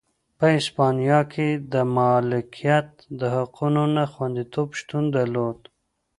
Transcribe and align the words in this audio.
په 0.37 0.45
هسپانیا 0.55 1.19
کې 1.33 1.49
د 1.73 1.75
مالکیت 1.97 2.89
د 3.19 3.21
حقونو 3.35 3.83
نه 3.95 4.03
خوندیتوب 4.13 4.69
شتون 4.79 5.03
درلود. 5.15 5.59